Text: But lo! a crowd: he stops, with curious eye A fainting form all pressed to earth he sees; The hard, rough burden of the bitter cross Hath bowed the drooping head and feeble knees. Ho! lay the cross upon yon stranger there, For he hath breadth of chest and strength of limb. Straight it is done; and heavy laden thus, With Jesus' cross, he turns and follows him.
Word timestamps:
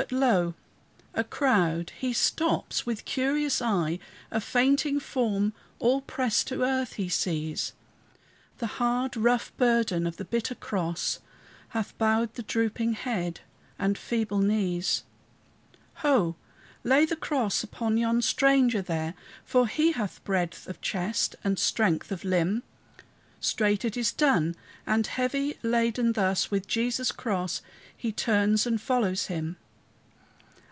But 0.00 0.12
lo! 0.12 0.54
a 1.12 1.24
crowd: 1.24 1.90
he 1.98 2.12
stops, 2.12 2.86
with 2.86 3.04
curious 3.04 3.60
eye 3.60 3.98
A 4.30 4.40
fainting 4.40 5.00
form 5.00 5.54
all 5.80 6.02
pressed 6.02 6.46
to 6.46 6.62
earth 6.62 6.92
he 6.92 7.08
sees; 7.08 7.72
The 8.58 8.68
hard, 8.78 9.16
rough 9.16 9.50
burden 9.56 10.06
of 10.06 10.16
the 10.16 10.24
bitter 10.24 10.54
cross 10.54 11.18
Hath 11.70 11.98
bowed 11.98 12.34
the 12.34 12.44
drooping 12.44 12.92
head 12.92 13.40
and 13.76 13.98
feeble 13.98 14.38
knees. 14.38 15.02
Ho! 15.96 16.36
lay 16.84 17.04
the 17.04 17.16
cross 17.16 17.64
upon 17.64 17.96
yon 17.96 18.22
stranger 18.22 18.80
there, 18.80 19.14
For 19.44 19.66
he 19.66 19.90
hath 19.90 20.22
breadth 20.22 20.68
of 20.68 20.80
chest 20.80 21.34
and 21.42 21.58
strength 21.58 22.12
of 22.12 22.24
limb. 22.24 22.62
Straight 23.40 23.84
it 23.84 23.96
is 23.96 24.12
done; 24.12 24.54
and 24.86 25.08
heavy 25.08 25.58
laden 25.64 26.12
thus, 26.12 26.52
With 26.52 26.68
Jesus' 26.68 27.10
cross, 27.10 27.62
he 27.96 28.12
turns 28.12 28.64
and 28.64 28.80
follows 28.80 29.26
him. 29.26 29.56